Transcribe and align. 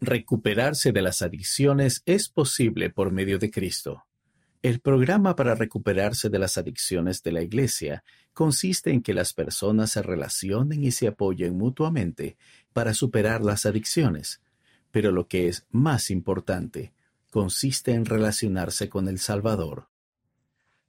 Recuperarse 0.00 0.92
de 0.92 1.02
las 1.02 1.22
adicciones 1.22 2.02
es 2.06 2.28
posible 2.28 2.88
por 2.88 3.10
medio 3.10 3.38
de 3.38 3.50
Cristo. 3.50 4.04
El 4.62 4.80
programa 4.80 5.34
para 5.34 5.56
recuperarse 5.56 6.30
de 6.30 6.38
las 6.38 6.56
adicciones 6.56 7.22
de 7.24 7.32
la 7.32 7.42
Iglesia 7.42 8.04
consiste 8.32 8.90
en 8.90 9.02
que 9.02 9.12
las 9.12 9.32
personas 9.32 9.90
se 9.92 10.02
relacionen 10.02 10.84
y 10.84 10.92
se 10.92 11.08
apoyen 11.08 11.58
mutuamente 11.58 12.36
para 12.72 12.94
superar 12.94 13.44
las 13.44 13.66
adicciones, 13.66 14.40
pero 14.92 15.10
lo 15.10 15.26
que 15.26 15.48
es 15.48 15.66
más 15.70 16.10
importante, 16.10 16.92
consiste 17.30 17.92
en 17.92 18.04
relacionarse 18.04 18.88
con 18.88 19.08
el 19.08 19.18
Salvador. 19.18 19.88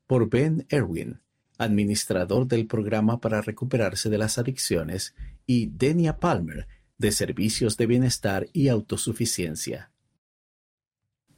Por 0.05 0.29
Ben 0.29 0.67
Erwin, 0.69 1.21
administrador 1.57 2.47
del 2.47 2.67
programa 2.67 3.19
para 3.19 3.41
recuperarse 3.41 4.09
de 4.09 4.17
las 4.19 4.37
adicciones, 4.37 5.15
y 5.45 5.67
Denia 5.67 6.17
Palmer, 6.17 6.67
de 6.99 7.11
servicios 7.11 7.77
de 7.77 7.87
bienestar 7.87 8.47
y 8.53 8.67
autosuficiencia. 8.67 9.91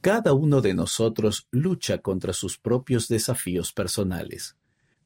Cada 0.02 0.34
uno 0.34 0.60
de 0.60 0.74
nosotros 0.74 1.46
lucha 1.52 1.98
contra 1.98 2.32
sus 2.32 2.58
propios 2.58 3.06
desafíos 3.06 3.72
personales. 3.72 4.56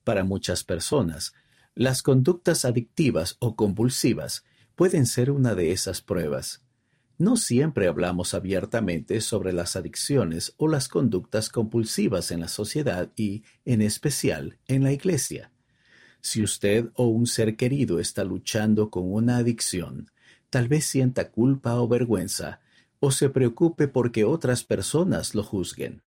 Para 0.02 0.24
muchas 0.24 0.64
personas, 0.64 1.34
las 1.74 2.02
conductas 2.02 2.64
adictivas 2.64 3.36
o 3.38 3.54
compulsivas 3.54 4.44
pueden 4.74 5.04
ser 5.04 5.30
una 5.30 5.54
de 5.54 5.72
esas 5.72 6.00
pruebas. 6.00 6.62
No 7.18 7.36
siempre 7.36 7.86
hablamos 7.86 8.32
abiertamente 8.32 9.20
sobre 9.20 9.52
las 9.52 9.76
adicciones 9.76 10.54
o 10.56 10.68
las 10.68 10.88
conductas 10.88 11.50
compulsivas 11.50 12.30
en 12.30 12.40
la 12.40 12.48
sociedad 12.48 13.12
y, 13.14 13.44
en 13.66 13.82
especial, 13.82 14.58
en 14.68 14.84
la 14.84 14.92
iglesia. 14.92 15.52
Si 16.22 16.42
usted 16.42 16.88
o 16.94 17.08
un 17.08 17.26
ser 17.26 17.56
querido 17.56 18.00
está 18.00 18.24
luchando 18.24 18.90
con 18.90 19.12
una 19.12 19.36
adicción, 19.36 20.10
tal 20.56 20.68
vez 20.68 20.86
sienta 20.86 21.30
culpa 21.30 21.78
o 21.78 21.86
vergüenza, 21.86 22.60
o 22.98 23.10
se 23.10 23.28
preocupe 23.28 23.88
porque 23.88 24.24
otras 24.24 24.64
personas 24.64 25.34
lo 25.34 25.42
juzguen. 25.42 26.02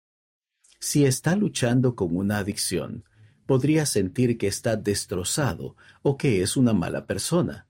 Si 0.80 1.04
está 1.04 1.36
luchando 1.36 1.94
con 1.94 2.16
una 2.16 2.38
adicción, 2.38 3.04
podría 3.44 3.84
sentir 3.84 4.38
que 4.38 4.46
está 4.46 4.76
destrozado 4.76 5.76
o 6.00 6.16
que 6.16 6.40
es 6.40 6.56
una 6.56 6.72
mala 6.72 7.04
persona. 7.04 7.66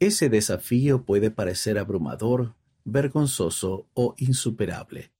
Ese 0.00 0.30
desafío 0.30 1.04
puede 1.04 1.30
parecer 1.30 1.78
abrumador, 1.78 2.54
vergonzoso 2.86 3.86
o 3.92 4.14
insuperable. 4.16 5.12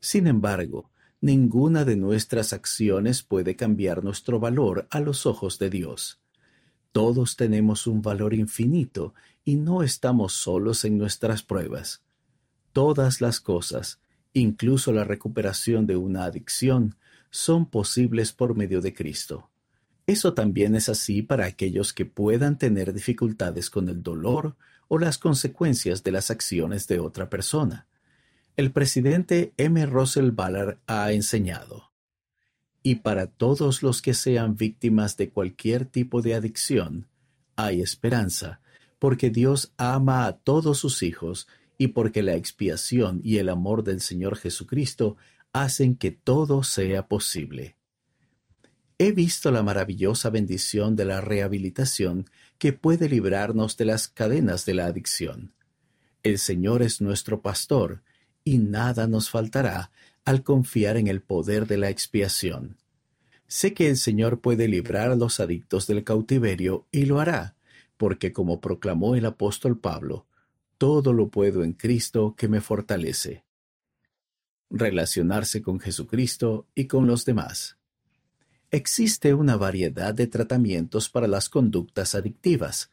Sin 0.00 0.26
embargo, 0.26 0.90
ninguna 1.20 1.84
de 1.84 1.94
nuestras 1.94 2.52
acciones 2.52 3.22
puede 3.22 3.54
cambiar 3.54 4.02
nuestro 4.02 4.40
valor 4.40 4.88
a 4.90 4.98
los 4.98 5.26
ojos 5.26 5.60
de 5.60 5.70
Dios. 5.70 6.18
Todos 6.90 7.36
tenemos 7.36 7.86
un 7.86 8.02
valor 8.02 8.34
infinito 8.34 9.14
y 9.44 9.56
no 9.56 9.82
estamos 9.82 10.32
solos 10.32 10.84
en 10.84 10.98
nuestras 10.98 11.42
pruebas. 11.42 12.02
Todas 12.72 13.20
las 13.20 13.40
cosas, 13.40 14.00
incluso 14.32 14.92
la 14.92 15.04
recuperación 15.04 15.86
de 15.86 15.96
una 15.96 16.24
adicción, 16.24 16.96
son 17.30 17.66
posibles 17.66 18.32
por 18.32 18.56
medio 18.56 18.80
de 18.80 18.94
Cristo. 18.94 19.50
Eso 20.06 20.34
también 20.34 20.74
es 20.74 20.88
así 20.88 21.22
para 21.22 21.46
aquellos 21.46 21.92
que 21.92 22.04
puedan 22.04 22.58
tener 22.58 22.92
dificultades 22.92 23.70
con 23.70 23.88
el 23.88 24.02
dolor 24.02 24.56
o 24.88 24.98
las 24.98 25.18
consecuencias 25.18 26.02
de 26.02 26.12
las 26.12 26.30
acciones 26.30 26.86
de 26.86 27.00
otra 27.00 27.30
persona. 27.30 27.86
El 28.56 28.70
presidente 28.70 29.52
M. 29.56 29.84
Russell 29.86 30.30
Ballard 30.30 30.78
ha 30.86 31.10
enseñado, 31.12 31.90
y 32.82 32.96
para 32.96 33.26
todos 33.26 33.82
los 33.82 34.02
que 34.02 34.14
sean 34.14 34.56
víctimas 34.56 35.16
de 35.16 35.30
cualquier 35.30 35.86
tipo 35.86 36.20
de 36.22 36.34
adicción, 36.34 37.08
hay 37.56 37.80
esperanza, 37.80 38.60
porque 38.98 39.30
Dios 39.30 39.72
ama 39.76 40.26
a 40.26 40.36
todos 40.38 40.78
sus 40.78 41.02
hijos 41.02 41.48
y 41.78 41.88
porque 41.88 42.22
la 42.22 42.34
expiación 42.34 43.20
y 43.24 43.38
el 43.38 43.48
amor 43.48 43.84
del 43.84 44.00
Señor 44.00 44.36
Jesucristo 44.36 45.16
hacen 45.52 45.96
que 45.96 46.10
todo 46.10 46.62
sea 46.62 47.06
posible. 47.08 47.76
He 48.98 49.12
visto 49.12 49.50
la 49.50 49.62
maravillosa 49.62 50.30
bendición 50.30 50.94
de 50.96 51.04
la 51.04 51.20
rehabilitación 51.20 52.26
que 52.58 52.72
puede 52.72 53.08
librarnos 53.08 53.76
de 53.76 53.84
las 53.86 54.08
cadenas 54.08 54.64
de 54.66 54.74
la 54.74 54.86
adicción. 54.86 55.52
El 56.22 56.38
Señor 56.38 56.82
es 56.82 57.00
nuestro 57.00 57.42
pastor, 57.42 58.02
y 58.44 58.58
nada 58.58 59.06
nos 59.06 59.30
faltará 59.30 59.90
al 60.24 60.42
confiar 60.42 60.96
en 60.96 61.08
el 61.08 61.20
poder 61.20 61.66
de 61.66 61.78
la 61.78 61.90
expiación. 61.90 62.76
Sé 63.46 63.74
que 63.74 63.88
el 63.88 63.96
Señor 63.96 64.40
puede 64.40 64.68
librar 64.68 65.10
a 65.10 65.16
los 65.16 65.40
adictos 65.40 65.86
del 65.86 66.04
cautiverio 66.04 66.86
y 66.90 67.06
lo 67.06 67.20
hará, 67.20 67.53
porque 67.96 68.32
como 68.32 68.60
proclamó 68.60 69.14
el 69.14 69.26
apóstol 69.26 69.78
Pablo, 69.78 70.26
todo 70.78 71.12
lo 71.12 71.28
puedo 71.28 71.64
en 71.64 71.72
Cristo 71.72 72.34
que 72.36 72.48
me 72.48 72.60
fortalece. 72.60 73.44
Relacionarse 74.70 75.62
con 75.62 75.78
Jesucristo 75.78 76.66
y 76.74 76.86
con 76.86 77.06
los 77.06 77.24
demás. 77.24 77.78
Existe 78.70 79.34
una 79.34 79.56
variedad 79.56 80.12
de 80.14 80.26
tratamientos 80.26 81.08
para 81.08 81.28
las 81.28 81.48
conductas 81.48 82.14
adictivas. 82.16 82.90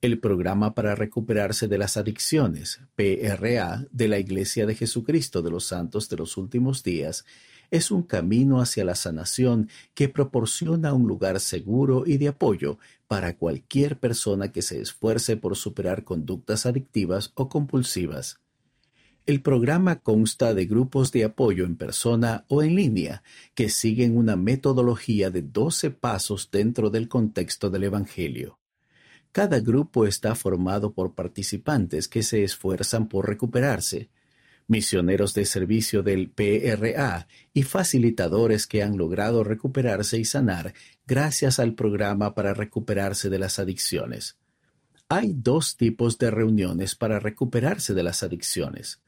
El 0.00 0.20
Programa 0.20 0.74
para 0.74 0.94
Recuperarse 0.94 1.66
de 1.66 1.78
las 1.78 1.96
Adicciones, 1.96 2.80
PRA, 2.94 3.84
de 3.90 4.08
la 4.08 4.18
Iglesia 4.18 4.66
de 4.66 4.76
Jesucristo 4.76 5.42
de 5.42 5.50
los 5.50 5.64
Santos 5.64 6.08
de 6.08 6.16
los 6.16 6.36
Últimos 6.36 6.84
Días, 6.84 7.24
es 7.70 7.90
un 7.90 8.02
camino 8.02 8.60
hacia 8.60 8.84
la 8.84 8.94
sanación 8.94 9.68
que 9.94 10.08
proporciona 10.08 10.92
un 10.92 11.06
lugar 11.06 11.40
seguro 11.40 12.04
y 12.06 12.16
de 12.16 12.28
apoyo 12.28 12.78
para 13.08 13.36
cualquier 13.36 13.98
persona 13.98 14.52
que 14.52 14.62
se 14.62 14.80
esfuerce 14.80 15.36
por 15.36 15.56
superar 15.56 16.04
conductas 16.04 16.66
adictivas 16.66 17.32
o 17.34 17.48
compulsivas. 17.48 18.40
El 19.26 19.42
programa 19.42 20.00
consta 20.00 20.54
de 20.54 20.66
grupos 20.66 21.10
de 21.10 21.24
apoyo 21.24 21.64
en 21.64 21.74
persona 21.74 22.44
o 22.46 22.62
en 22.62 22.76
línea 22.76 23.24
que 23.54 23.68
siguen 23.68 24.16
una 24.16 24.36
metodología 24.36 25.30
de 25.30 25.42
12 25.42 25.90
pasos 25.90 26.48
dentro 26.52 26.90
del 26.90 27.08
contexto 27.08 27.68
del 27.68 27.84
Evangelio. 27.84 28.60
Cada 29.32 29.58
grupo 29.58 30.06
está 30.06 30.34
formado 30.34 30.94
por 30.94 31.14
participantes 31.14 32.06
que 32.06 32.22
se 32.22 32.44
esfuerzan 32.44 33.08
por 33.08 33.28
recuperarse, 33.28 34.10
misioneros 34.68 35.34
de 35.34 35.44
servicio 35.44 36.02
del 36.02 36.30
PRA 36.30 37.28
y 37.52 37.62
facilitadores 37.62 38.66
que 38.66 38.82
han 38.82 38.96
logrado 38.96 39.44
recuperarse 39.44 40.18
y 40.18 40.24
sanar 40.24 40.74
gracias 41.06 41.58
al 41.58 41.74
programa 41.74 42.34
para 42.34 42.54
recuperarse 42.54 43.30
de 43.30 43.38
las 43.38 43.58
adicciones. 43.58 44.38
Hay 45.08 45.34
dos 45.36 45.76
tipos 45.76 46.18
de 46.18 46.30
reuniones 46.30 46.96
para 46.96 47.20
recuperarse 47.20 47.94
de 47.94 48.02
las 48.02 48.22
adicciones. 48.24 49.00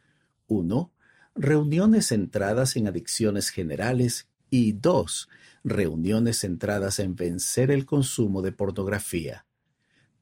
Uno, 0.47 0.93
reuniones 1.35 2.09
centradas 2.09 2.77
en 2.77 2.87
adicciones 2.87 3.51
generales 3.51 4.29
y 4.49 4.73
dos, 4.73 5.29
reuniones 5.65 6.39
centradas 6.41 7.01
en 7.01 7.17
vencer 7.17 7.71
el 7.71 7.85
consumo 7.85 8.43
de 8.43 8.53
pornografía. 8.53 9.45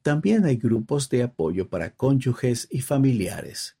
También 0.01 0.45
hay 0.45 0.57
grupos 0.57 1.09
de 1.09 1.23
apoyo 1.23 1.69
para 1.69 1.93
cónyuges 1.93 2.67
y 2.71 2.81
familiares. 2.81 3.77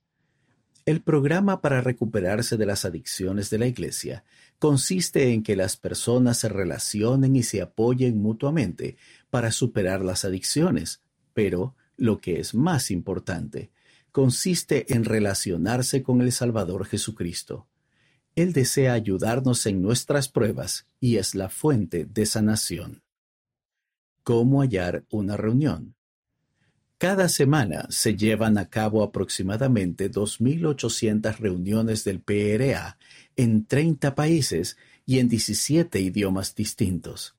El 0.87 1.01
programa 1.01 1.59
para 1.59 1.81
recuperarse 1.81 2.55
de 2.55 2.65
las 2.65 2.85
adicciones 2.85 3.49
de 3.49 3.57
la 3.57 3.67
Iglesia 3.67 4.23
consiste 4.57 5.33
en 5.33 5.43
que 5.43 5.57
las 5.57 5.75
personas 5.75 6.37
se 6.37 6.47
relacionen 6.47 7.35
y 7.35 7.43
se 7.43 7.61
apoyen 7.61 8.21
mutuamente 8.21 8.95
para 9.29 9.51
superar 9.51 10.01
las 10.01 10.23
adicciones, 10.23 11.01
pero, 11.33 11.75
lo 11.97 12.21
que 12.21 12.39
es 12.39 12.55
más 12.55 12.89
importante, 12.89 13.69
consiste 14.13 14.93
en 14.93 15.03
relacionarse 15.03 16.03
con 16.03 16.21
el 16.21 16.31
Salvador 16.31 16.85
Jesucristo. 16.85 17.67
Él 18.37 18.53
desea 18.53 18.93
ayudarnos 18.93 19.65
en 19.65 19.81
nuestras 19.81 20.29
pruebas 20.29 20.87
y 21.01 21.17
es 21.17 21.35
la 21.35 21.49
fuente 21.49 22.05
de 22.05 22.25
sanación. 22.25 23.03
¿Cómo 24.23 24.61
hallar 24.61 25.03
una 25.09 25.35
reunión? 25.35 25.96
Cada 26.99 27.29
semana 27.29 27.85
se 27.89 28.15
llevan 28.15 28.57
a 28.57 28.69
cabo 28.69 29.03
aproximadamente 29.03 30.11
2.800 30.11 31.37
reuniones 31.37 32.03
del 32.03 32.21
PRA 32.21 32.97
en 33.35 33.67
30 33.67 34.15
países 34.15 34.77
y 35.05 35.19
en 35.19 35.29
17 35.29 35.99
idiomas 35.99 36.55
distintos. 36.55 37.35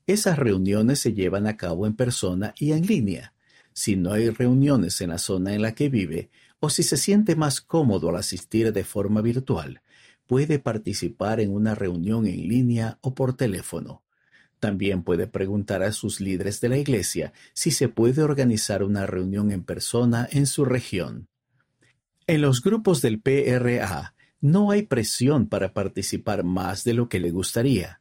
Esas 0.07 0.39
reuniones 0.39 0.99
se 0.99 1.11
llevan 1.11 1.47
a 1.47 1.57
cabo 1.57 1.85
en 1.85 1.97
persona 1.97 2.53
y 2.57 2.71
en 2.71 2.85
línea. 2.85 3.33
Si 3.73 3.97
no 3.97 4.13
hay 4.13 4.29
reuniones 4.29 5.01
en 5.01 5.09
la 5.09 5.17
zona 5.17 5.53
en 5.53 5.63
la 5.63 5.75
que 5.75 5.89
vive, 5.89 6.29
o 6.61 6.69
si 6.69 6.83
se 6.83 6.95
siente 6.95 7.35
más 7.35 7.59
cómodo 7.59 8.07
al 8.07 8.15
asistir 8.15 8.71
de 8.71 8.85
forma 8.85 9.21
virtual, 9.21 9.81
puede 10.31 10.59
participar 10.59 11.41
en 11.41 11.53
una 11.53 11.75
reunión 11.75 12.25
en 12.25 12.47
línea 12.47 12.97
o 13.01 13.13
por 13.13 13.35
teléfono. 13.35 14.01
También 14.61 15.03
puede 15.03 15.27
preguntar 15.27 15.83
a 15.83 15.91
sus 15.91 16.21
líderes 16.21 16.61
de 16.61 16.69
la 16.69 16.77
iglesia 16.77 17.33
si 17.51 17.69
se 17.69 17.89
puede 17.89 18.23
organizar 18.23 18.81
una 18.81 19.05
reunión 19.05 19.51
en 19.51 19.65
persona 19.65 20.29
en 20.31 20.47
su 20.47 20.63
región. 20.63 21.27
En 22.27 22.39
los 22.39 22.61
grupos 22.61 23.01
del 23.01 23.19
PRA 23.19 24.15
no 24.39 24.71
hay 24.71 24.83
presión 24.83 25.49
para 25.49 25.73
participar 25.73 26.45
más 26.45 26.85
de 26.85 26.93
lo 26.93 27.09
que 27.09 27.19
le 27.19 27.31
gustaría. 27.31 27.99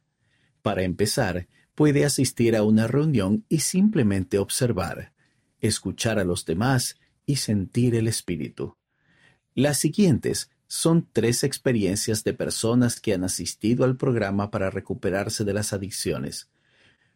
Para 0.61 0.83
empezar, 0.83 1.49
puede 1.75 2.05
asistir 2.05 2.55
a 2.55 2.63
una 2.63 2.87
reunión 2.87 3.43
y 3.49 3.59
simplemente 3.59 4.37
observar, 4.37 5.11
escuchar 5.59 6.17
a 6.17 6.23
los 6.23 6.45
demás 6.45 6.97
y 7.25 7.35
sentir 7.35 7.93
el 7.93 8.07
espíritu. 8.07 8.77
Las 9.53 9.79
siguientes 9.79 10.49
son 10.71 11.05
tres 11.11 11.43
experiencias 11.43 12.23
de 12.23 12.33
personas 12.33 13.01
que 13.01 13.13
han 13.13 13.25
asistido 13.25 13.83
al 13.83 13.97
programa 13.97 14.51
para 14.51 14.69
recuperarse 14.69 15.43
de 15.43 15.51
las 15.51 15.73
adicciones. 15.73 16.49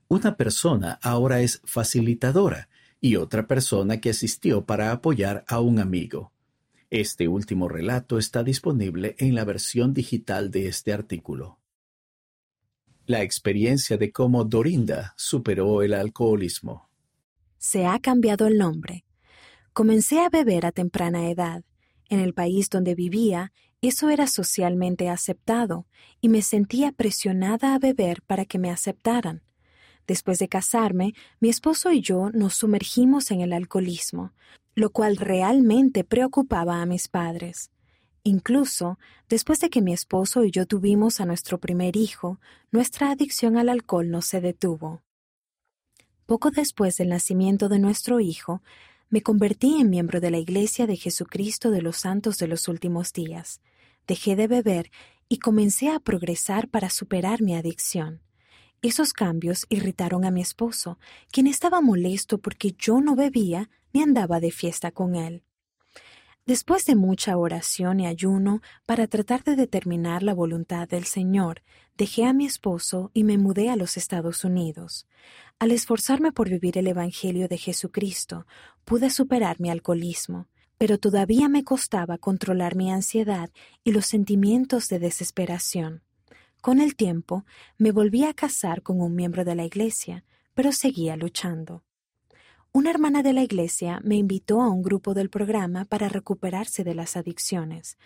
Una 0.10 0.36
persona 0.36 1.00
ahora 1.02 1.40
es 1.40 1.62
facilitadora 1.64 2.68
y 3.00 3.16
otra 3.16 3.48
persona 3.48 4.02
que 4.02 4.10
asistió 4.10 4.66
para 4.66 4.92
apoyar 4.92 5.46
a 5.48 5.62
un 5.62 5.80
amigo. 5.80 6.34
Este 6.90 7.30
último 7.30 7.70
relato 7.70 8.18
está 8.18 8.44
disponible 8.44 9.16
en 9.20 9.36
la 9.36 9.46
versión 9.46 9.94
digital 9.94 10.52
de 10.52 10.68
este 10.68 10.92
artículo. 10.92 11.58
La 13.06 13.22
experiencia 13.22 13.96
de 13.96 14.12
cómo 14.12 14.44
Dorinda 14.44 15.14
superó 15.16 15.82
el 15.82 15.94
alcoholismo. 15.94 16.90
Se 17.58 17.86
ha 17.86 18.00
cambiado 18.00 18.48
el 18.48 18.58
nombre. 18.58 19.06
Comencé 19.72 20.20
a 20.20 20.28
beber 20.28 20.66
a 20.66 20.74
temprana 20.74 21.30
edad 21.30 21.64
en 22.10 22.20
el 22.20 22.34
país 22.34 22.70
donde 22.70 22.96
vivía, 22.96 23.52
eso 23.82 24.10
era 24.10 24.28
socialmente 24.28 25.10
aceptado 25.10 25.86
y 26.22 26.30
me 26.30 26.42
sentía 26.42 26.92
presionada 26.92 27.76
a 27.76 27.80
beber 27.80 28.22
para 28.24 28.46
que 28.46 28.58
me 28.58 28.72
aceptaran. 28.72 29.44
Después 30.08 30.40
de 30.40 30.48
casarme, 30.48 31.14
mi 31.40 31.50
esposo 31.50 31.92
y 31.92 32.02
yo 32.02 32.30
nos 32.32 32.56
sumergimos 32.56 33.32
en 33.32 33.42
el 33.42 33.54
alcoholismo, 33.54 34.34
lo 34.76 34.92
cual 34.92 35.18
realmente 35.18 36.04
preocupaba 36.04 36.82
a 36.82 36.86
mis 36.86 37.08
padres. 37.08 37.72
Incluso, 38.24 38.98
después 39.30 39.60
de 39.60 39.70
que 39.70 39.82
mi 39.82 39.94
esposo 39.94 40.44
y 40.44 40.52
yo 40.52 40.66
tuvimos 40.66 41.22
a 41.22 41.26
nuestro 41.26 41.60
primer 41.60 41.96
hijo, 41.96 42.40
nuestra 42.72 43.12
adicción 43.12 43.58
al 43.58 43.70
alcohol 43.70 44.10
no 44.10 44.22
se 44.22 44.42
detuvo. 44.42 45.04
Poco 46.26 46.50
después 46.50 46.98
del 46.98 47.10
nacimiento 47.10 47.70
de 47.70 47.78
nuestro 47.78 48.20
hijo, 48.20 48.64
me 49.10 49.22
convertí 49.22 49.80
en 49.80 49.90
miembro 49.90 50.20
de 50.20 50.32
la 50.32 50.38
Iglesia 50.38 50.88
de 50.88 50.98
Jesucristo 50.98 51.72
de 51.72 51.82
los 51.82 51.98
Santos 51.98 52.38
de 52.38 52.48
los 52.48 52.68
Últimos 52.68 53.14
Días. 53.14 53.62
Dejé 54.08 54.36
de 54.36 54.48
beber 54.48 54.92
y 55.30 55.38
comencé 55.38 55.90
a 55.90 56.00
progresar 56.00 56.70
para 56.70 56.90
superar 56.90 57.42
mi 57.42 57.56
adicción. 57.56 58.22
Esos 58.82 59.14
cambios 59.14 59.66
irritaron 59.70 60.26
a 60.26 60.32
mi 60.32 60.42
esposo, 60.42 61.00
quien 61.32 61.48
estaba 61.48 61.82
molesto 61.82 62.40
porque 62.40 62.76
yo 62.78 63.02
no 63.02 63.16
bebía 63.16 63.70
ni 63.94 64.04
andaba 64.04 64.40
de 64.40 64.52
fiesta 64.52 64.92
con 64.92 65.16
él. 65.16 65.44
Después 66.46 66.86
de 66.86 66.94
mucha 66.94 67.38
oración 67.38 68.00
y 68.00 68.06
ayuno 68.06 68.62
para 68.86 69.08
tratar 69.08 69.44
de 69.44 69.56
determinar 69.56 70.22
la 70.22 70.36
voluntad 70.36 70.88
del 70.88 71.06
Señor, 71.06 71.64
dejé 71.98 72.26
a 72.26 72.34
mi 72.34 72.46
esposo 72.46 73.10
y 73.16 73.24
me 73.24 73.40
mudé 73.40 73.72
a 73.72 73.76
los 73.76 73.98
Estados 73.98 74.44
Unidos. 74.44 75.08
Al 75.58 75.72
esforzarme 75.72 76.32
por 76.32 76.48
vivir 76.48 76.78
el 76.78 76.86
Evangelio 76.86 77.48
de 77.48 77.58
Jesucristo, 77.58 78.46
pude 78.84 79.10
superar 79.10 79.60
mi 79.60 79.72
alcoholismo, 79.72 80.48
pero 80.78 81.00
todavía 81.00 81.50
me 81.50 81.64
costaba 81.64 82.20
controlar 82.20 82.76
mi 82.76 82.92
ansiedad 82.92 83.50
y 83.84 83.92
los 83.92 84.06
sentimientos 84.06 84.88
de 84.88 85.00
desesperación. 85.00 86.04
Con 86.62 86.80
el 86.80 86.96
tiempo, 86.96 87.44
me 87.80 87.92
volví 87.92 88.24
a 88.24 88.36
casar 88.36 88.84
con 88.84 89.02
un 89.02 89.16
miembro 89.16 89.46
de 89.46 89.56
la 89.56 89.66
iglesia, 89.66 90.24
pero 90.54 90.72
seguía 90.72 91.16
luchando. 91.18 91.84
Una 92.76 92.90
hermana 92.90 93.24
de 93.24 93.32
la 93.32 93.42
iglesia 93.42 94.02
me 94.04 94.18
invitó 94.18 94.62
a 94.62 94.70
un 94.70 94.82
grupo 94.82 95.14
del 95.14 95.30
programa 95.30 95.86
para 95.86 96.10
recuperarse 96.10 96.84
de 96.84 96.94
las 96.94 97.16
adicciones. 97.16 97.98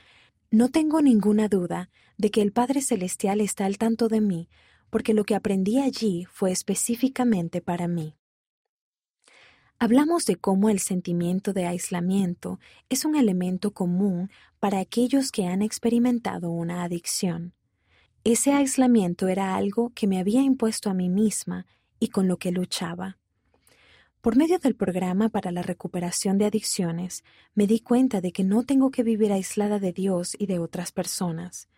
No 0.51 0.69
tengo 0.69 1.01
ninguna 1.01 1.47
duda 1.47 1.89
de 2.19 2.29
que 2.29 2.43
el 2.43 2.51
Padre 2.51 2.81
Celestial 2.83 3.41
está 3.41 3.65
al 3.65 3.79
tanto 3.79 4.09
de 4.09 4.21
mí 4.21 4.47
porque 4.91 5.15
lo 5.15 5.23
que 5.23 5.33
aprendí 5.33 5.79
allí 5.79 6.27
fue 6.31 6.51
específicamente 6.51 7.61
para 7.61 7.87
mí. 7.87 8.15
Hablamos 9.79 10.27
de 10.27 10.35
cómo 10.35 10.69
el 10.69 10.77
sentimiento 10.77 11.51
de 11.51 11.65
aislamiento 11.65 12.59
es 12.89 13.05
un 13.05 13.15
elemento 13.15 13.71
común 13.73 14.29
para 14.59 14.77
aquellos 14.77 15.31
que 15.31 15.47
han 15.47 15.63
experimentado 15.63 16.51
una 16.51 16.83
adicción. 16.83 17.55
Ese 18.23 18.53
aislamiento 18.53 19.29
era 19.29 19.55
algo 19.55 19.93
que 19.95 20.05
me 20.05 20.19
había 20.19 20.43
impuesto 20.43 20.91
a 20.91 20.93
mí 20.93 21.09
misma 21.09 21.65
y 21.99 22.09
con 22.09 22.27
lo 22.27 22.37
que 22.37 22.51
luchaba. 22.51 23.17
Por 24.21 24.35
medio 24.35 24.59
del 24.59 24.75
programa 24.75 25.29
para 25.29 25.49
la 25.49 25.61
recuperación 25.61 26.37
de 26.37 26.45
adicciones, 26.45 27.23
me 27.55 27.67
di 27.67 27.79
cuenta 27.79 28.19
de 28.19 28.33
que 28.33 28.43
no 28.43 28.63
tengo 28.63 28.91
que 28.91 29.01
vivir 29.01 29.31
aislada 29.31 29.79
de 29.79 29.93
Dios 29.93 30.35
y 30.37 30.45
de 30.45 30.59
otras 30.59 30.91
personas. 30.91 31.69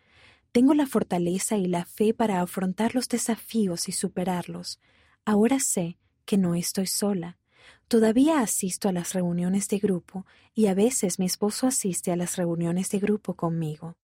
Tengo 0.52 0.74
la 0.74 0.88
fortaleza 0.88 1.58
y 1.58 1.68
la 1.68 1.86
fe 1.86 2.16
para 2.16 2.42
afrontar 2.42 2.96
los 2.96 3.08
desafíos 3.08 3.88
y 3.88 3.92
superarlos. 3.92 4.80
Ahora 5.24 5.60
sé 5.60 6.00
que 6.26 6.40
no 6.40 6.56
estoy 6.56 6.88
sola. 6.88 7.38
Todavía 7.88 8.40
asisto 8.40 8.90
a 8.90 8.92
las 8.92 9.14
reuniones 9.14 9.68
de 9.68 9.78
grupo 9.78 10.26
y 10.56 10.66
a 10.66 10.74
veces 10.74 11.20
mi 11.20 11.28
esposo 11.28 11.68
asiste 11.68 12.12
a 12.12 12.16
las 12.16 12.38
reuniones 12.38 12.90
de 12.90 12.98
grupo 12.98 13.36
conmigo. 13.36 13.98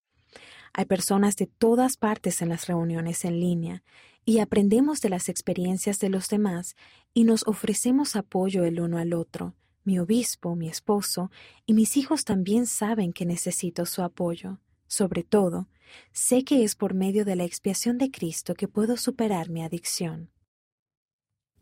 Hay 0.74 0.86
personas 0.86 1.38
de 1.38 1.48
todas 1.48 1.98
partes 1.98 2.44
en 2.44 2.50
las 2.50 2.68
reuniones 2.68 3.26
en 3.26 3.40
línea 3.40 3.84
y 4.28 4.40
aprendemos 4.40 5.00
de 5.00 5.08
las 5.08 5.30
experiencias 5.30 6.00
de 6.00 6.10
los 6.10 6.28
demás 6.28 6.76
y 7.14 7.24
nos 7.24 7.48
ofrecemos 7.48 8.18
apoyo 8.18 8.66
el 8.66 8.82
uno 8.82 8.98
al 8.98 9.14
otro. 9.14 9.56
Mi 9.86 10.00
obispo, 10.00 10.54
mi 10.54 10.68
esposo 10.68 11.32
y 11.66 11.74
mis 11.74 11.96
hijos 11.96 12.26
también 12.26 12.66
saben 12.66 13.14
que 13.14 13.26
necesito 13.26 13.86
su 13.86 14.02
apoyo. 14.02 14.60
Sobre 14.86 15.24
todo, 15.24 15.70
sé 16.12 16.44
que 16.44 16.66
es 16.66 16.76
por 16.76 16.94
medio 16.94 17.24
de 17.24 17.38
la 17.38 17.46
expiación 17.46 17.98
de 17.98 18.12
Cristo 18.12 18.54
que 18.54 18.68
puedo 18.68 18.98
superar 18.98 19.50
mi 19.50 19.64
adicción. 19.64 20.30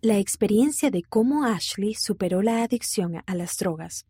La 0.01 0.17
experiencia 0.17 0.89
de 0.89 1.03
cómo 1.03 1.45
Ashley 1.45 1.93
superó 1.93 2.41
la 2.41 2.63
adicción 2.63 3.21
a 3.27 3.35
las 3.35 3.55
drogas. 3.57 4.07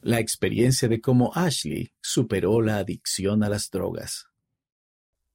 La 0.00 0.18
experiencia 0.18 0.88
de 0.88 1.00
cómo 1.00 1.30
Ashley 1.36 1.92
superó 2.02 2.60
la 2.60 2.78
adicción 2.78 3.44
a 3.44 3.48
las 3.48 3.70
drogas. 3.70 4.26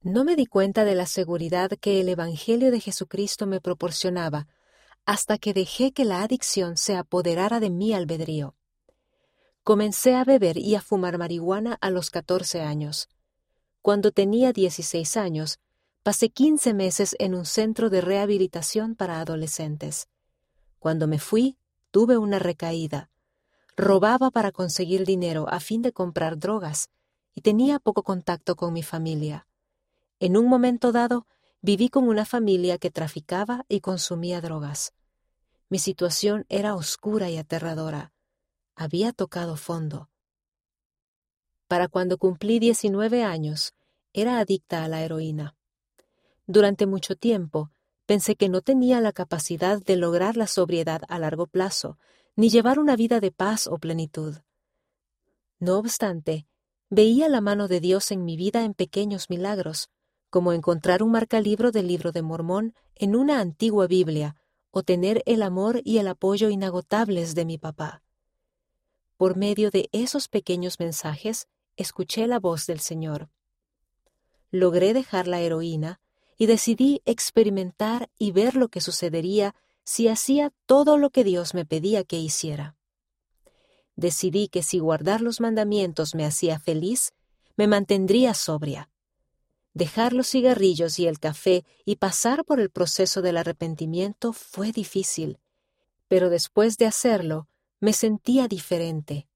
No 0.01 0.23
me 0.23 0.37
di 0.37 0.45
cuenta 0.45 0.85
de 0.85 0.95
la 0.95 1.05
seguridad 1.05 1.71
que 1.71 1.99
el 1.99 2.07
Evangelio 2.07 2.71
de 2.71 2.79
Jesucristo 2.79 3.45
me 3.45 3.59
proporcionaba 3.59 4.47
hasta 5.05 5.37
que 5.37 5.53
dejé 5.53 5.91
que 5.91 6.05
la 6.05 6.23
adicción 6.23 6.77
se 6.77 6.95
apoderara 6.95 7.59
de 7.59 7.69
mi 7.69 7.93
albedrío. 7.93 8.55
Comencé 9.63 10.15
a 10.15 10.23
beber 10.23 10.57
y 10.57 10.75
a 10.75 10.81
fumar 10.81 11.17
marihuana 11.17 11.77
a 11.81 11.89
los 11.89 12.11
14 12.11 12.61
años. 12.61 13.09
Cuando 13.81 14.11
tenía 14.11 14.53
16 14.53 15.17
años, 15.17 15.59
pasé 16.01 16.29
15 16.29 16.73
meses 16.73 17.13
en 17.19 17.35
un 17.35 17.45
centro 17.45 17.89
de 17.89 17.99
rehabilitación 17.99 18.95
para 18.95 19.19
adolescentes. 19.19 20.07
Cuando 20.79 21.07
me 21.07 21.19
fui, 21.19 21.57
tuve 21.91 22.17
una 22.17 22.39
recaída. 22.39 23.09
Robaba 23.75 24.31
para 24.31 24.53
conseguir 24.53 25.05
dinero 25.05 25.49
a 25.49 25.59
fin 25.59 25.81
de 25.81 25.91
comprar 25.91 26.39
drogas 26.39 26.89
y 27.35 27.41
tenía 27.41 27.79
poco 27.79 28.03
contacto 28.03 28.55
con 28.55 28.71
mi 28.71 28.81
familia. 28.81 29.48
En 30.19 30.37
un 30.37 30.47
momento 30.47 30.91
dado, 30.91 31.25
viví 31.61 31.89
con 31.89 32.07
una 32.07 32.25
familia 32.25 32.77
que 32.77 32.91
traficaba 32.91 33.65
y 33.67 33.81
consumía 33.81 34.41
drogas. 34.41 34.93
Mi 35.69 35.79
situación 35.79 36.45
era 36.49 36.75
oscura 36.75 37.29
y 37.29 37.37
aterradora 37.37 38.13
había 38.79 39.11
tocado 39.11 39.57
fondo. 39.57 40.09
Para 41.67 41.89
cuando 41.89 42.17
cumplí 42.17 42.59
19 42.59 43.25
años, 43.25 43.73
era 44.13 44.39
adicta 44.39 44.85
a 44.85 44.87
la 44.87 45.01
heroína. 45.01 45.57
Durante 46.47 46.85
mucho 46.85 47.17
tiempo, 47.17 47.71
pensé 48.05 48.37
que 48.37 48.47
no 48.47 48.61
tenía 48.61 49.01
la 49.01 49.11
capacidad 49.11 49.81
de 49.83 49.97
lograr 49.97 50.37
la 50.37 50.47
sobriedad 50.47 51.01
a 51.09 51.19
largo 51.19 51.45
plazo, 51.45 51.97
ni 52.37 52.49
llevar 52.49 52.79
una 52.79 52.95
vida 52.95 53.19
de 53.19 53.33
paz 53.33 53.67
o 53.67 53.77
plenitud. 53.79 54.37
No 55.59 55.77
obstante, 55.77 56.47
veía 56.89 57.27
la 57.27 57.41
mano 57.41 57.67
de 57.67 57.81
Dios 57.81 58.11
en 58.11 58.23
mi 58.23 58.37
vida 58.37 58.63
en 58.63 58.73
pequeños 58.73 59.29
milagros, 59.29 59.89
como 60.29 60.53
encontrar 60.53 61.03
un 61.03 61.11
marcalibro 61.11 61.71
del 61.71 61.87
libro 61.87 62.11
de 62.11 62.21
Mormón 62.21 62.73
en 62.95 63.15
una 63.15 63.39
antigua 63.39 63.87
Biblia, 63.87 64.35
o 64.71 64.83
tener 64.83 65.23
el 65.25 65.41
amor 65.41 65.81
y 65.83 65.97
el 65.97 66.07
apoyo 66.07 66.49
inagotables 66.49 67.35
de 67.35 67.45
mi 67.45 67.57
papá. 67.57 68.03
Por 69.17 69.35
medio 69.35 69.71
de 69.71 69.89
esos 69.91 70.27
pequeños 70.27 70.79
mensajes, 70.79 71.47
escuché 71.75 72.27
la 72.27 72.39
voz 72.39 72.67
del 72.67 72.79
Señor. 72.79 73.29
Logré 74.51 74.93
dejar 74.93 75.27
la 75.27 75.41
heroína 75.41 75.99
y 76.37 76.45
decidí 76.45 77.01
experimentar 77.05 78.09
y 78.17 78.31
ver 78.31 78.55
lo 78.55 78.69
que 78.69 78.81
sucedería 78.81 79.55
si 79.83 80.07
hacía 80.07 80.53
todo 80.65 80.97
lo 80.97 81.09
que 81.09 81.23
Dios 81.23 81.53
me 81.53 81.65
pedía 81.65 82.03
que 82.03 82.17
hiciera. 82.17 82.75
Decidí 83.95 84.47
que 84.47 84.63
si 84.63 84.79
guardar 84.79 85.21
los 85.21 85.41
mandamientos 85.41 86.15
me 86.15 86.25
hacía 86.25 86.59
feliz, 86.59 87.11
me 87.57 87.67
mantendría 87.67 88.33
sobria. 88.33 88.88
Dejar 89.73 90.13
los 90.13 90.27
cigarrillos 90.27 90.99
y 90.99 91.07
el 91.07 91.19
café 91.19 91.65
y 91.85 91.97
pasar 91.97 92.43
por 92.43 92.59
el 92.59 92.69
proceso 92.69 93.21
del 93.21 93.37
arrepentimiento 93.37 94.33
fue 94.33 94.71
difícil, 94.71 95.39
pero 96.07 96.29
después 96.29 96.77
de 96.77 96.85
hacerlo, 96.85 97.47
me 97.79 97.93
sentía 97.93 98.47
diferente. 98.47 99.27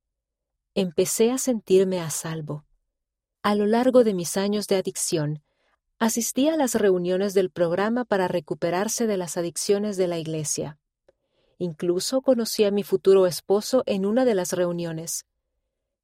Empecé 0.75 1.32
a 1.32 1.38
sentirme 1.38 2.02
a 2.02 2.10
salvo. 2.10 2.66
A 3.42 3.56
lo 3.56 3.66
largo 3.66 4.04
de 4.04 4.13
mis 4.13 4.38
años 4.38 4.68
de 4.68 4.78
adicción, 4.78 5.44
Asistía 6.04 6.56
a 6.56 6.58
las 6.58 6.75
reuniones 6.75 7.34
del 7.34 7.50
programa 7.50 8.04
para 8.04 8.28
recuperarse 8.28 9.08
de 9.08 9.16
las 9.16 9.38
adicciones 9.38 9.96
de 9.96 10.10
la 10.10 10.18
iglesia. 10.18 10.78
Incluso 11.58 12.22
conocí 12.22 12.66
a 12.66 12.72
mi 12.72 12.84
futuro 12.84 13.25
esposo 13.25 13.84
en 13.86 14.06
una 14.06 14.25
de 14.25 14.36
las 14.36 14.52
reuniones. 14.52 15.25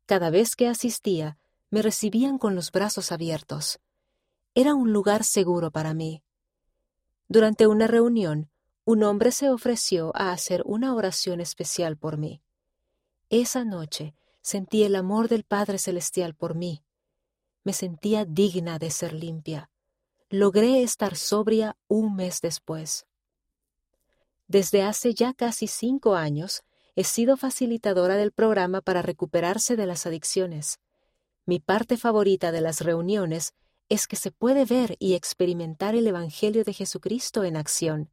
Cada 0.06 0.30
vez 0.30 0.56
que 0.56 0.70
asistía, 0.70 1.38
me 1.70 1.82
recibían 1.82 2.38
con 2.38 2.56
los 2.56 2.72
brazos 2.72 3.12
abiertos. 3.12 3.82
Era 4.60 4.76
un 4.76 4.92
lugar 4.92 5.24
seguro 5.24 5.72
para 5.72 5.94
mí. 5.94 6.22
Durante 7.30 7.66
una 7.66 7.88
reunión, 7.88 8.50
un 8.84 9.04
hombre 9.04 9.32
se 9.32 9.50
ofreció 9.50 10.12
a 10.14 10.34
hacer 10.34 10.64
una 10.66 10.94
oración 10.94 11.40
especial 11.40 11.96
por 11.96 12.18
mí. 12.18 12.42
Esa 13.30 13.64
noche 13.64 14.16
sentí 14.42 14.84
el 14.84 14.98
amor 14.98 15.30
del 15.30 15.46
Padre 15.46 15.78
Celestial 15.78 16.36
por 16.36 16.56
mí. 16.56 16.84
Me 17.64 17.72
sentía 17.72 18.26
digna 18.26 18.80
de 18.80 18.92
ser 18.92 19.14
limpia. 19.14 19.70
Logré 20.30 20.84
estar 20.84 21.16
sobria 21.16 21.78
un 21.88 22.18
mes 22.18 22.42
después. 22.42 23.06
Desde 24.50 24.84
hace 24.84 25.14
ya 25.14 25.34
casi 25.34 25.68
cinco 25.68 26.16
años, 26.16 26.64
he 26.98 27.06
sido 27.06 27.38
facilitadora 27.38 28.18
del 28.18 28.34
programa 28.34 28.82
para 28.82 29.02
recuperarse 29.02 29.78
de 29.78 29.86
las 29.86 30.06
adicciones. 30.06 30.82
Mi 31.46 31.62
parte 31.62 31.96
favorita 31.96 32.52
de 32.52 32.60
las 32.60 32.82
reuniones 32.82 33.54
es 33.90 34.08
que 34.08 34.16
se 34.16 34.32
puede 34.32 34.66
ver 34.66 34.96
y 35.00 35.16
experimentar 35.16 35.96
el 35.96 36.08
Evangelio 36.08 36.64
de 36.64 36.74
Jesucristo 36.74 37.44
en 37.44 37.58
acción. 37.58 38.12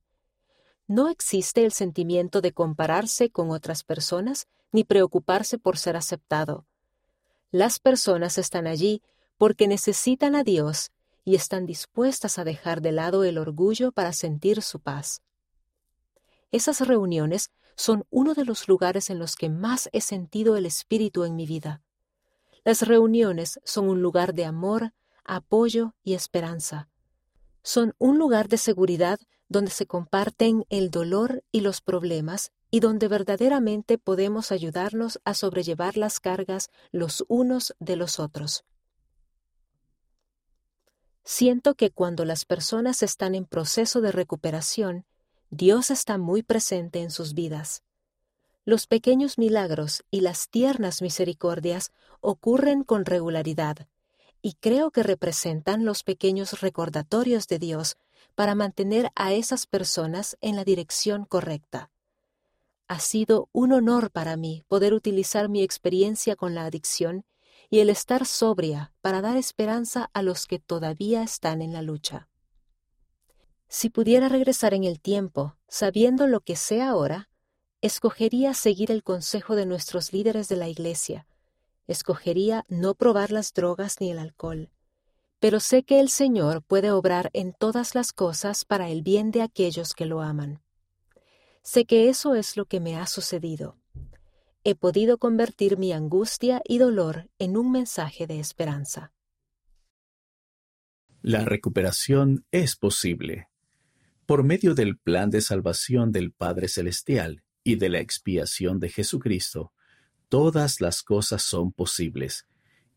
No 0.88 1.08
existe 1.08 1.64
el 1.64 1.72
sentimiento 1.72 2.40
de 2.40 2.52
compararse 2.52 3.30
con 3.30 3.50
otras 3.50 3.84
personas 3.84 4.46
ni 4.72 4.84
preocuparse 4.84 5.58
por 5.58 5.78
ser 5.78 5.96
aceptado. 5.96 6.66
Las 7.50 7.78
personas 7.78 8.38
están 8.38 8.66
allí 8.66 9.02
porque 9.38 9.68
necesitan 9.68 10.34
a 10.34 10.44
Dios 10.44 10.90
y 11.24 11.34
están 11.34 11.66
dispuestas 11.66 12.38
a 12.38 12.44
dejar 12.44 12.80
de 12.80 12.92
lado 12.92 13.24
el 13.24 13.36
orgullo 13.36 13.92
para 13.92 14.12
sentir 14.12 14.62
su 14.62 14.80
paz. 14.80 15.22
Esas 16.52 16.86
reuniones 16.86 17.50
son 17.74 18.06
uno 18.10 18.34
de 18.34 18.44
los 18.44 18.68
lugares 18.68 19.10
en 19.10 19.18
los 19.18 19.36
que 19.36 19.50
más 19.50 19.90
he 19.92 20.00
sentido 20.00 20.56
el 20.56 20.66
Espíritu 20.66 21.24
en 21.24 21.36
mi 21.36 21.46
vida. 21.46 21.82
Las 22.64 22.82
reuniones 22.82 23.60
son 23.64 23.88
un 23.88 24.00
lugar 24.02 24.34
de 24.34 24.44
amor, 24.44 24.92
apoyo 25.26 25.94
y 26.02 26.14
esperanza. 26.14 26.88
Son 27.62 27.94
un 27.98 28.18
lugar 28.18 28.48
de 28.48 28.58
seguridad 28.58 29.18
donde 29.48 29.70
se 29.70 29.86
comparten 29.86 30.64
el 30.70 30.90
dolor 30.90 31.44
y 31.52 31.60
los 31.60 31.80
problemas 31.80 32.52
y 32.70 32.80
donde 32.80 33.08
verdaderamente 33.08 33.98
podemos 33.98 34.52
ayudarnos 34.52 35.20
a 35.24 35.34
sobrellevar 35.34 35.96
las 35.96 36.20
cargas 36.20 36.70
los 36.90 37.24
unos 37.28 37.74
de 37.78 37.96
los 37.96 38.18
otros. 38.18 38.64
Siento 41.24 41.74
que 41.74 41.90
cuando 41.90 42.24
las 42.24 42.44
personas 42.44 43.02
están 43.02 43.34
en 43.34 43.46
proceso 43.46 44.00
de 44.00 44.12
recuperación, 44.12 45.06
Dios 45.50 45.90
está 45.90 46.18
muy 46.18 46.42
presente 46.42 47.00
en 47.00 47.10
sus 47.10 47.34
vidas. 47.34 47.82
Los 48.64 48.86
pequeños 48.86 49.38
milagros 49.38 50.04
y 50.10 50.20
las 50.20 50.48
tiernas 50.48 51.02
misericordias 51.02 51.92
ocurren 52.20 52.82
con 52.82 53.04
regularidad, 53.04 53.88
y 54.46 54.52
creo 54.60 54.92
que 54.92 55.02
representan 55.02 55.84
los 55.84 56.04
pequeños 56.04 56.60
recordatorios 56.60 57.48
de 57.48 57.58
Dios 57.58 57.96
para 58.36 58.54
mantener 58.54 59.10
a 59.16 59.32
esas 59.32 59.66
personas 59.66 60.36
en 60.40 60.54
la 60.54 60.62
dirección 60.62 61.24
correcta. 61.24 61.90
Ha 62.86 63.00
sido 63.00 63.48
un 63.50 63.72
honor 63.72 64.12
para 64.12 64.36
mí 64.36 64.62
poder 64.68 64.94
utilizar 64.94 65.48
mi 65.48 65.64
experiencia 65.64 66.36
con 66.36 66.54
la 66.54 66.64
adicción 66.64 67.24
y 67.70 67.80
el 67.80 67.90
estar 67.90 68.24
sobria 68.24 68.92
para 69.00 69.20
dar 69.20 69.36
esperanza 69.36 70.10
a 70.12 70.22
los 70.22 70.46
que 70.46 70.60
todavía 70.60 71.24
están 71.24 71.60
en 71.60 71.72
la 71.72 71.82
lucha. 71.82 72.28
Si 73.66 73.90
pudiera 73.90 74.28
regresar 74.28 74.74
en 74.74 74.84
el 74.84 75.00
tiempo, 75.00 75.56
sabiendo 75.66 76.28
lo 76.28 76.38
que 76.38 76.54
sé 76.54 76.82
ahora, 76.82 77.30
escogería 77.80 78.54
seguir 78.54 78.92
el 78.92 79.02
consejo 79.02 79.56
de 79.56 79.66
nuestros 79.66 80.12
líderes 80.12 80.48
de 80.48 80.54
la 80.54 80.68
Iglesia, 80.68 81.26
escogería 81.86 82.64
no 82.68 82.94
probar 82.94 83.32
las 83.32 83.52
drogas 83.52 84.00
ni 84.00 84.10
el 84.10 84.18
alcohol, 84.18 84.70
pero 85.40 85.60
sé 85.60 85.82
que 85.82 86.00
el 86.00 86.08
Señor 86.08 86.62
puede 86.62 86.90
obrar 86.90 87.30
en 87.32 87.52
todas 87.52 87.94
las 87.94 88.12
cosas 88.12 88.64
para 88.64 88.88
el 88.88 89.02
bien 89.02 89.30
de 89.30 89.42
aquellos 89.42 89.94
que 89.94 90.06
lo 90.06 90.22
aman. 90.22 90.62
Sé 91.62 91.84
que 91.84 92.08
eso 92.08 92.34
es 92.34 92.56
lo 92.56 92.66
que 92.66 92.80
me 92.80 92.96
ha 92.96 93.06
sucedido. 93.06 93.78
He 94.64 94.74
podido 94.74 95.18
convertir 95.18 95.78
mi 95.78 95.92
angustia 95.92 96.62
y 96.64 96.78
dolor 96.78 97.28
en 97.38 97.56
un 97.56 97.70
mensaje 97.70 98.26
de 98.26 98.40
esperanza. 98.40 99.12
La 101.22 101.44
recuperación 101.44 102.46
es 102.50 102.76
posible 102.76 103.48
por 104.26 104.42
medio 104.42 104.74
del 104.74 104.98
plan 104.98 105.30
de 105.30 105.40
salvación 105.40 106.10
del 106.10 106.32
Padre 106.32 106.68
Celestial 106.68 107.44
y 107.62 107.76
de 107.76 107.88
la 107.88 108.00
expiación 108.00 108.80
de 108.80 108.90
Jesucristo, 108.90 109.72
todas 110.28 110.80
las 110.80 111.02
cosas 111.02 111.42
son 111.42 111.72
posibles, 111.72 112.46